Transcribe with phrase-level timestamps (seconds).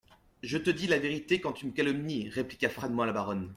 [0.41, 3.49] Je te dis la vérité quand tu me calomnies, répliqua froidement la baronne.